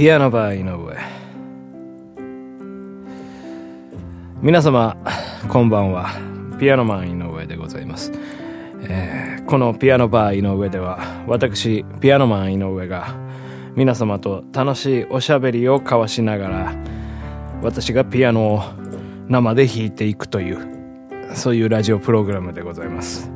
[0.00, 0.96] ピアノバー井上。
[4.40, 4.96] 皆様
[5.46, 6.08] こんばんは。
[6.58, 8.10] ピアノマン井上でございます、
[8.88, 13.14] えーこのピアノバー井上では私ピアノマン井上が
[13.76, 16.74] 皆様と楽しいおしゃべりを交わしながら
[17.60, 18.62] 私がピアノを
[19.28, 23.30] 生で弾いていくというそういうラジオプログラムでございます。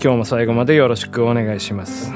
[0.00, 2.12] 今日も最後までよろしくお願いします。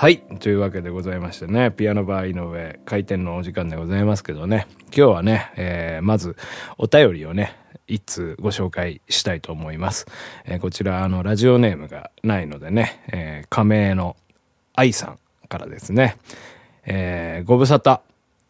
[0.00, 0.22] はい。
[0.38, 6.36] というわけでございましてね、ピアノバー井上開店のお時間でございますけどね、今日はね、えーまず
[6.78, 7.54] お便りをね、
[7.86, 10.06] 一通ご紹介したいと思います。
[10.46, 14.16] えーこちら、あの、ラジオネームがないのでね、えー仮名の
[14.74, 15.18] 愛さん
[15.50, 16.16] からですね、
[16.86, 18.00] えーご無沙汰、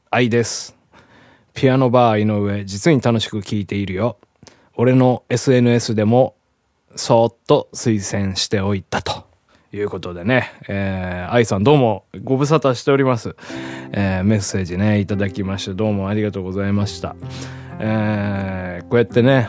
[0.09, 0.76] 愛です。
[1.54, 4.18] ピアノバー井上、実に楽しく聞いているよ。
[4.76, 6.37] 俺の SNS でも、
[6.95, 9.29] そーっと推薦しておいたと。
[9.73, 13.37] いうことでね、えー、愛さんどうもご無沙汰しております。
[13.93, 17.15] えー、メッセージね、いただきましてどうもありがとうございました。
[17.79, 19.48] えー、こうやってね、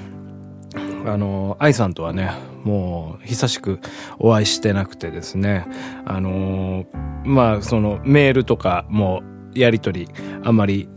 [1.06, 2.32] あの、愛さんとはね、
[2.64, 3.80] もう久しく
[4.20, 5.66] お会いしてなくてですね、
[6.06, 6.86] あの
[7.24, 10.08] まあそのメールとかもやりとり
[10.44, 10.90] あんまり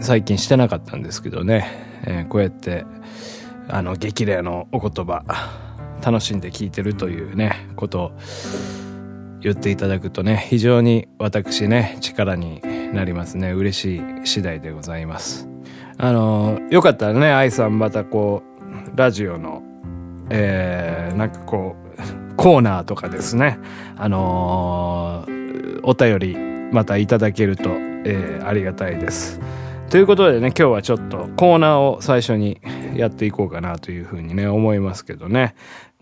[0.00, 2.84] 最近してなかったんですけどね、えーこうやって
[3.68, 5.22] あの激励のお言葉
[6.02, 8.12] 楽しんで聞いてるというねことを
[9.40, 12.60] 言っていただくとね非常に私ね力に
[12.92, 13.52] なりますね。
[13.52, 15.48] 嬉しい次第でございます。
[15.98, 18.42] あのよかったらね愛さんまたこ
[18.94, 19.62] うラジオの
[20.30, 23.58] えー、なんかこうコーナーとかですね
[23.96, 26.36] あのーお便り
[26.72, 27.70] またいただけると、
[28.04, 29.40] えーありがたいです。
[29.90, 32.60] ということでね今日はちょっとコーナーを最初に
[32.94, 35.54] やっていこうかなというふうにね思いますけどね。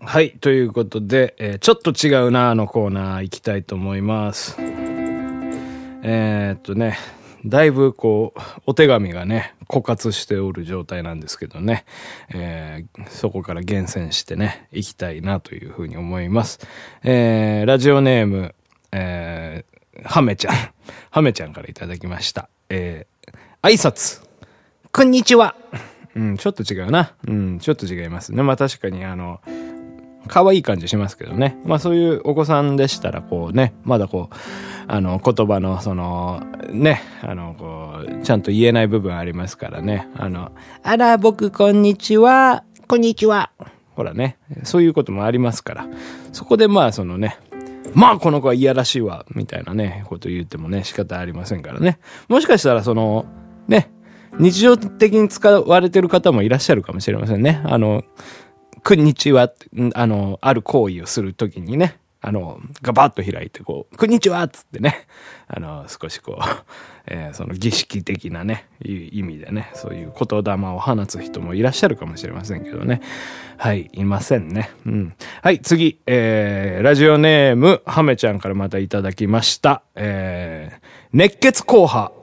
[0.03, 4.55] はいということで、えーちょっと違うなあのコーナー行きたいと思います。
[4.59, 6.97] えーっとね
[7.45, 11.85] だいぶこうお手紙がね枯渇しておる状態なんですけどね、
[12.33, 16.59] えーそこから厳選してね行きたいなというふうに思います。
[17.03, 18.55] えーラジオネーム
[18.91, 20.55] えーハメちゃん。
[21.11, 22.49] ハメちゃんからいただきました。
[22.69, 24.23] えー挨拶。
[24.91, 25.55] こんにちは。
[26.15, 27.13] うん、ちょっと違うな。
[27.27, 28.41] うん、ちょっと違いますね。
[28.41, 29.39] まあ確かにあの、
[30.31, 31.57] 可愛い感じしますけどね。
[31.65, 34.35] まあそういうお子さんでしたらこうね、まだこう、
[34.87, 40.07] あの言葉のその、ね、あのこう、ちゃんと言えない部分ありますからね。
[40.15, 40.53] あの、
[40.83, 42.63] あら、僕こんにちは。
[42.87, 43.51] こんにちは。
[43.93, 45.87] ほらね、そういうこともありますから。
[46.31, 47.37] そこでまあそのね、
[47.93, 51.99] まあこの子はいやらしいわ、みたいなね、こと言ってもね、仕方ありませんからね。
[52.29, 53.25] もしかしたらその、
[53.67, 53.91] ね、
[54.39, 57.61] 日常的に使われてる方もいらっしゃるかもしれませんね。
[57.65, 58.05] あの、
[58.83, 59.51] こんにちは、
[59.93, 65.07] あの、ある行為をするときにね、あの、ガバッと開いて、こう、こんにちはっつってね、
[65.47, 66.43] あの、少しこう、
[67.05, 73.01] えーその儀式的なね、意味でね、そういう言霊を放つ人もいらっしゃるかもしれませんけどね。
[73.57, 74.71] はい、いませんね。
[74.85, 75.13] うん。
[75.43, 79.83] はい、次、えー、ラジオネーム、ハメちゃんからまたいただきました。
[79.95, 80.79] えー、
[81.13, 82.13] 熱血硬派、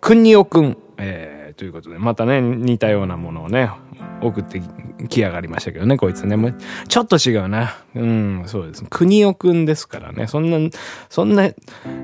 [0.00, 3.68] くんにおくん、えー、ということで、またね、似たようなものをね、
[4.22, 4.62] 送って
[5.08, 6.36] きやがりましたけどね、こいつね。
[6.36, 6.54] もう
[6.86, 7.74] ちょっと違うな。
[7.96, 8.84] うん、そうです。
[8.88, 10.28] 国尾くんですからね。
[10.28, 10.70] そんな、
[11.08, 11.50] そんな、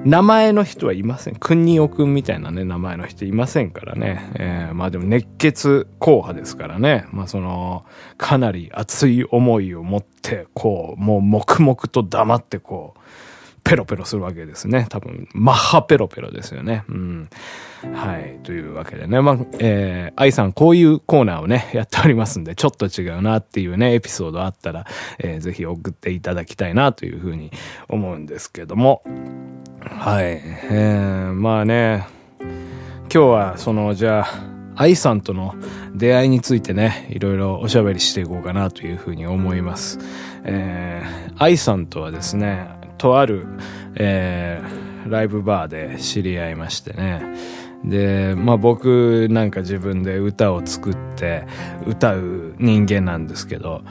[0.04, 1.36] 名前の人はいません。
[1.36, 4.28] 国尾くんみたいなね、名前の人いませんからね。
[4.34, 7.06] えーまあでも熱血硬派ですからね。
[7.12, 7.84] まあその、
[8.18, 13.00] かなり熱い思いを持って、こう、もう黙々と黙ってこう、
[13.64, 14.86] ペロペロするわけですね。
[14.90, 16.84] 多分、マッハペロペロですよね。
[16.88, 17.30] うん。
[17.94, 18.38] はい。
[18.42, 19.22] というわけでね。
[19.22, 24.86] まあ、えー、愛さん、こういうコーナーをね、 やっておりますんで、ちょっと違うなっていうね、エピソードあったら、
[25.18, 27.50] えーぜひ送っていただきたいなというふうに
[27.88, 29.02] 思うんですけども。
[29.80, 30.24] はい。
[30.24, 32.06] えー、まあね、
[32.40, 35.54] 今日は、その、じゃあ、愛さんとの
[35.94, 39.98] 出会いについてね、いろいろおしゃべりしていこうかなというふうに思います。
[40.44, 43.46] えー、愛さんとはですね、とある、
[43.96, 47.22] えー、ライブバーで知り合いましてね。
[47.84, 51.46] で、まあ僕なんか自分で歌を作って
[51.86, 53.82] 歌う人間なんですけど、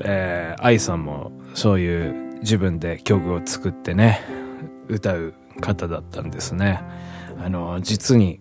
[0.00, 4.20] えー、愛さんもそういう自分で曲を作ってね、
[4.88, 6.82] 歌う方だったんですね。
[7.42, 8.40] あの、実に、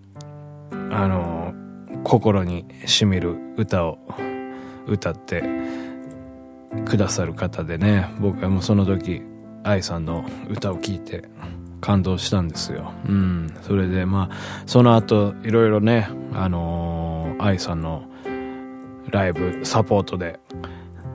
[0.92, 1.54] あの、
[2.04, 4.00] 心にしみる歌を
[4.88, 5.44] 歌って
[6.86, 9.21] くださる方でね、僕はもうその時、
[9.63, 11.24] 愛さんの歌を聴いて
[11.81, 12.94] 感動したんですよ。
[13.07, 13.54] うん。
[13.62, 18.04] それでまあ、その後、いろいろね、あのー愛さんの
[19.10, 20.39] ライブ、サポートで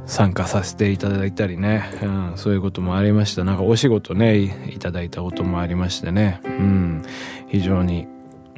[0.06, 3.44] 参加させていただいたりね、うん、そういうこともありました。
[3.44, 7.02] なんかお仕事ね、いただいたこともありましてね、うん、
[7.48, 8.06] 非常に、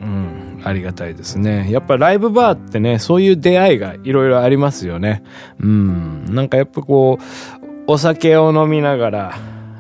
[0.01, 1.71] うん、ありがたいですね。
[1.71, 5.23] やっぱライブバーってね、そういう出会いがいろいろありますよね。
[5.61, 9.35] うん、なんかやっぱこう、お酒を飲みながら、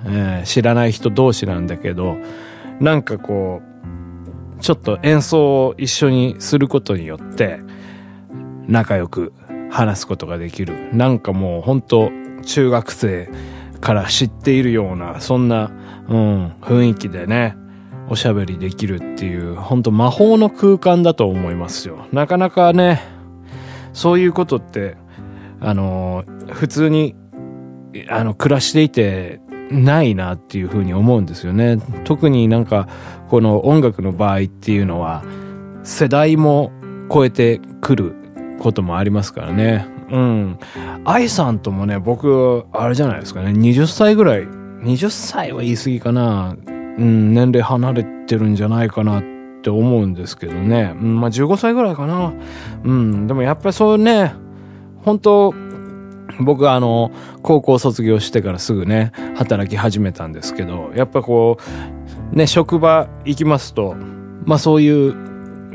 [0.07, 2.17] えー、知らない人同士なんだけど、
[2.81, 3.63] なんかこ
[4.59, 7.61] う、ちょっと演奏を一緒にすることによって、
[8.67, 9.33] 仲良く
[9.71, 10.91] 話すことができる。
[10.93, 12.11] なんかもう本当
[12.45, 13.31] 中学生
[13.81, 15.71] から知っているような、そんな、
[16.09, 17.57] うん、雰囲気でね、
[18.09, 22.07] おしゃべりできるっていう、本当魔法の空間だと思いますよ。
[22.13, 23.01] なかなかね、
[23.93, 24.97] そういうことって、
[25.61, 27.15] あの、普通に、
[28.09, 31.79] あの、暮らしていて、ないなっていうふうに思うんですよね。
[32.05, 32.89] 特になんか、
[33.29, 35.23] この音楽の場合っていうのは、
[35.83, 36.73] 世代も
[37.13, 38.15] 超えてくる
[38.61, 39.87] こともありますからね。
[40.11, 40.59] うん。
[41.05, 44.43] 愛さんともね、僕、あれじゃないですかね、20歳ぐらい、
[44.83, 46.71] 20歳は言い過ぎかな、う
[47.05, 49.25] ん、年齢離れてるんじゃないかなっ
[49.63, 50.97] て思うんですけどね。
[51.01, 52.33] うん、まあ15歳ぐらいかな。
[52.85, 54.35] うん、でもやっぱりそうね、
[55.05, 55.55] 本当
[56.41, 57.11] 僕はあの、
[57.43, 61.59] 高校卒業してからすぐね、働き始めたんですけど、やっぱこ
[62.33, 63.97] う、ね、職場行きますと、
[64.45, 65.31] まあそういう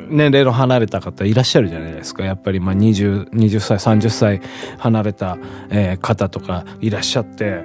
[0.10, 2.24] 年齢の離れた方いらっしゃるじゃないですか。
[2.24, 4.42] やっぱりまあ20、20歳、30歳
[4.78, 5.38] 離れた、
[5.70, 7.64] えー、方とかいらっしゃって、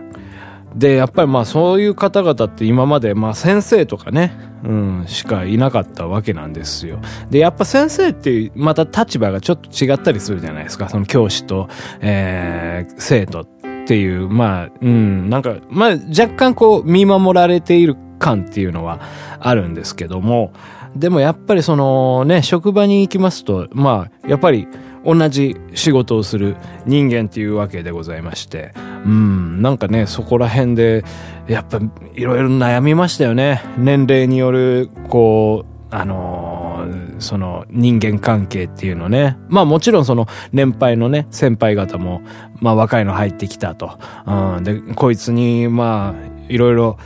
[0.74, 7.00] で、やっぱりまあそういう方々って今までまあ先生とかね、うん、しかいなかったわけなんですよ。
[7.30, 10.88] で、やっぱ先生ってまた立場がちょっと違ったりするじゃないですか。
[10.88, 11.68] その教師と、
[12.00, 13.46] えー、生徒っ
[13.86, 19.00] ていう、まあ、うん、なんか、まあ若干こう見守られている感っていうのは
[19.40, 20.52] あるんですけども、
[20.94, 24.66] でもやっぱりそのね、職場に行きますと、まあ、やっぱり
[25.04, 28.72] 同じ仕事をする人間っていうわけでございまして、
[29.04, 31.04] うん、なんかね、そこら辺で、
[31.46, 31.80] やっぱ
[32.14, 33.62] いろいろ悩みましたよね。
[33.78, 39.36] 年齢による、こう、あのー、その人間関係っていうのね。
[39.48, 42.22] まあもちろんその年配のね、先輩方も、
[42.60, 43.98] まあ若いの入ってきたと。
[44.26, 46.98] うん、で、こいつに、まあ、いろいろ、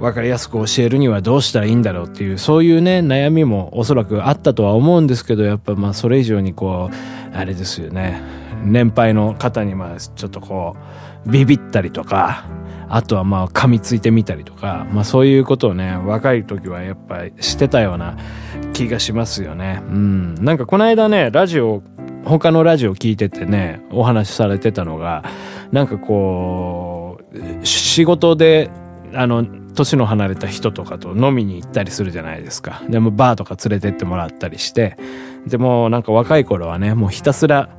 [0.00, 8.20] 分かりやすく教えるにはどうしたらいいんだろうっていう、そういうね、悩みもおそらくあったとは思うんですけど、やっぱまあそれ以上にこう、あれですよね、
[8.64, 12.44] 年配の方にまあちょっとこう、ビビったりとか、
[12.88, 18.16] あとはまあ噛みついてみたりとか、まあそういうことをね、若い時はやっぱりしてたような
[18.74, 19.82] 気がしますよね。
[19.88, 20.34] うん。
[20.34, 21.82] なんかこの間ね、ラジオ、
[22.24, 25.24] 他のラジオ聞いててね、お話しされてたのが、
[25.70, 28.70] なんかこう、仕事で、
[29.14, 29.44] あの、
[29.74, 32.82] 年の離れた人とかと飲みに行ったりするじゃないですか。
[32.88, 34.96] でもバーとか連れてってもらったりして、
[35.46, 37.70] でもなんか若い頃はね、もうひたすら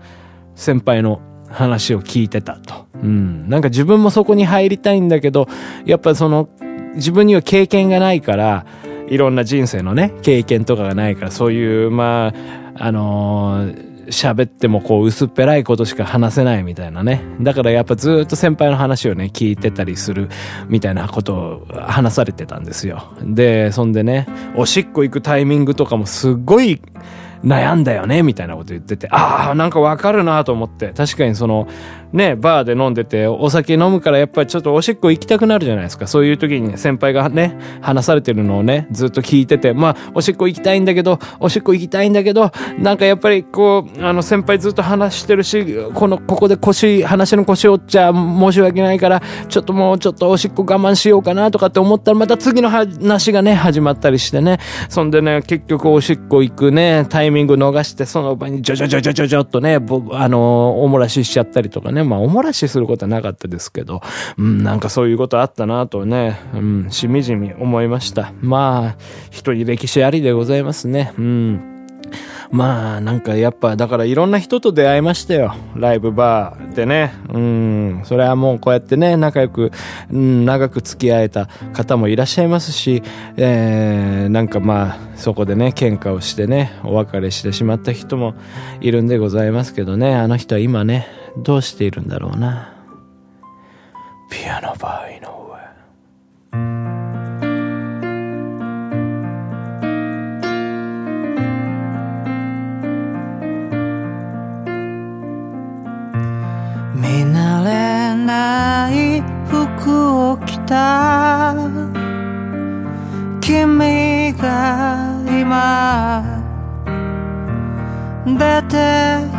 [0.56, 1.22] 先輩の
[1.54, 2.88] 話を聞いてたと。
[3.02, 3.48] うん。
[3.50, 5.48] なんか自分もそこに入りたいんだけど、
[5.86, 6.50] やっぱその
[6.96, 8.66] 自分には経験がないから、
[9.08, 12.34] いろんな人生のね、経験とかがないから、そういう、ま
[12.76, 17.24] あ、あのー喋ってもこう薄っぺらいことしか話せないみたいなね。
[17.42, 20.30] だからやっぱずっと先輩の話をね、聞いてたりする
[20.68, 23.14] みたいなことを話されてたんですよ。
[23.24, 26.82] で、そんでね、おしっこ行くタイミングとかもすっごい
[27.44, 30.94] 悩んだよねみたいなこと言ってて、ああ、なんかわかるなと思って。
[30.96, 31.68] 確かにその、
[32.14, 36.06] ね、バーで飲んでて、お酒飲むからやっぱりちょっとおしっこ行きたくなるじゃないですか。
[36.06, 45.66] そういう時に、ね、先輩がね、話されてるのをね、ずっと聞いてて、まあ、おしっこ行きたいんだけど、おしっこ行きたいんだけど、なんかやっぱりこう、あの、先輩ずっと話してるし、
[45.96, 54.60] この、ここで腰、話の腰折っちゃ申し訳ないから、ちょっともうちょっとおしっこ我慢しようかなとかって思ったら、また次の話がね、始まったりしてね。
[54.88, 59.76] そんでね、結局おしっこ行くね、タイミングミング逃して、その場にジョジョジョジョジョジョっとね、
[60.14, 64.02] あの、おもらししちゃったりとかね、まあ、おもらしすることはなかったですけど、
[64.38, 68.32] うん、なんかそういうことあったなとね、うん、しみじみ思いました。
[68.42, 71.14] まあ、一人歴史ありでございますね。
[71.18, 71.73] うん。
[72.54, 75.56] まあ、なんかやっぱ、だからいろんな人と出会いましたよ。
[75.76, 77.12] ライブバーでね。
[77.30, 78.02] うん。
[78.06, 79.72] それはもうこうやってね、仲良く、
[80.12, 83.02] うん、長く付き合えた方もいらっしゃいますし、
[83.38, 88.36] えー、なんかまあ、そこでね、喧嘩をしてね、お別れしてしまった人も
[88.82, 91.08] いるんでございますけどね、あの人は今ね、
[91.38, 92.72] どうしているんだろうな。
[94.30, 95.22] ピアノバー井
[109.84, 111.54] 服を着た
[113.42, 116.24] 君が今
[118.26, 118.78] 出て
[119.28, 119.36] い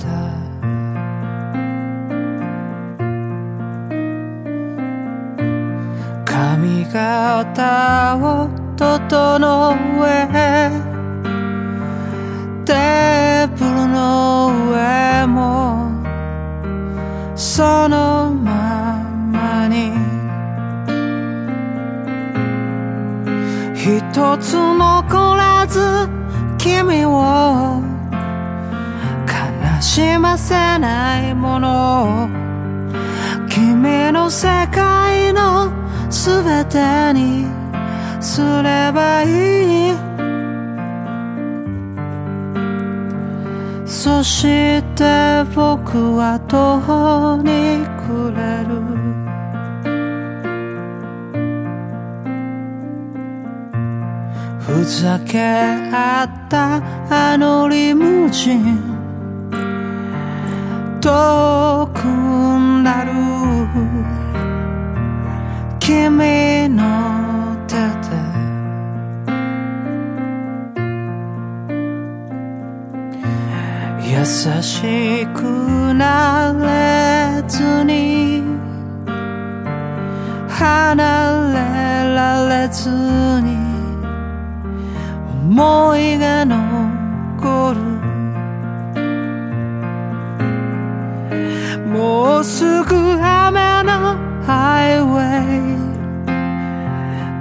[0.00, 0.08] た。
[6.24, 8.48] 髪型を
[8.78, 10.89] 整え
[24.30, 25.80] 一つ残らず
[26.56, 27.82] 君を
[29.26, 32.28] 悲しませないもの
[33.48, 35.72] 君の世界の
[36.12, 37.44] すべてに
[38.20, 39.94] すればいい。
[43.84, 49.29] そして僕は途方に暮れる。
[54.72, 56.76] ふざけ合った
[57.32, 58.78] あのリムジン。
[61.00, 62.04] 遠く
[62.84, 63.10] なる。
[65.80, 68.10] 君の手で。
[74.08, 74.24] 優
[74.62, 75.42] しく
[75.94, 78.44] なれずに。
[80.48, 80.94] 離
[81.54, 82.88] れられず
[83.42, 83.49] に。
[85.60, 87.80] 思いが残る
[91.86, 95.26] もうすぐ雨のハイウェ
[95.66, 95.80] イ。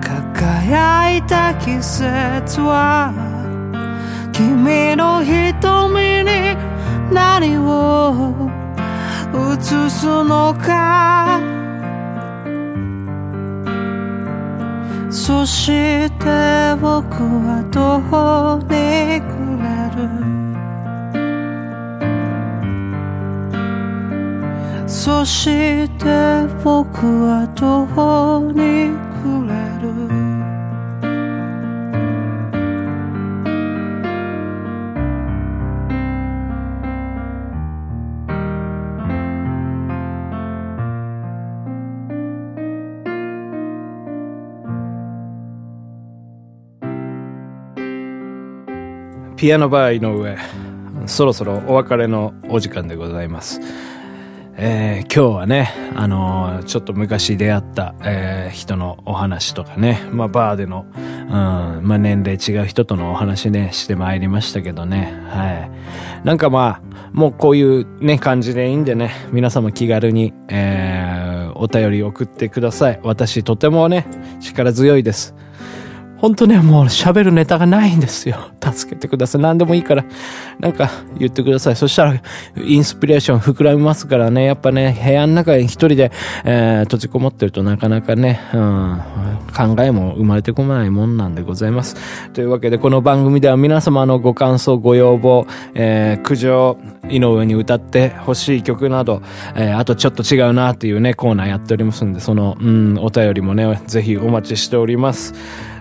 [0.03, 3.13] 輝いた季節は
[4.33, 6.57] 君の瞳に
[7.13, 8.49] 何を
[9.33, 11.48] 映すのか。
[15.11, 19.99] そして僕は途方に暮れる？
[24.87, 28.91] そして僕は途方に
[29.23, 29.58] 暮れる？
[49.39, 50.37] ピアノバー井上
[51.07, 53.61] そろそろお別れのお時間でございます
[54.61, 60.99] えー、今日はね、あのー、ちょっと昔出会った、えー、人のお話とかね、まあ、バーでの、うん、
[61.31, 65.53] まあ、年齢違う人とのお話ね、してまいりましたけどね、は
[66.21, 66.25] い。
[66.25, 72.99] なんかまあ、もうこういうね、感じでいいんでね、皆様気軽に、えー、お便り送ってください。
[73.01, 74.05] 私とてもね、
[74.41, 75.33] 力強いです。
[76.21, 78.51] 本当ね、もう喋るネタがないんですよ。
[78.61, 79.41] 助けてください。
[79.41, 80.03] 何でもいいから、
[80.59, 81.75] なんか言ってください。
[81.75, 82.21] そしたら、
[82.61, 86.11] インスピレーション膨らみますからね、やっぱね、部屋の中に一人で、
[86.43, 88.99] えー、閉じこもってるとなかなかね、うん、
[89.55, 91.95] 考えも生まれてこないもんなんでございます。
[92.33, 96.77] というわけで、この番組では皆様のご感想、ご要望、えー、苦情、
[97.09, 99.21] 井上に歌ってほしい曲など、
[99.55, 105.33] えー、あとちょっと違うなっていうね、コーナーやっておりますんで、その、うん、お便りもね、ぜひお待ちしております。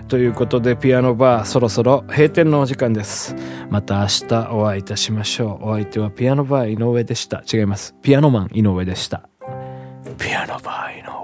[0.09, 3.35] ということでピアノバーそろそろ閉店のお時間です。
[3.69, 5.69] また明日お会いいたしましょう。
[5.69, 7.43] お相手はピアノバー井上でした。
[7.51, 7.95] 違います。
[8.01, 9.29] ピアノマン井上でした。
[10.17, 11.18] ピアノバー井上。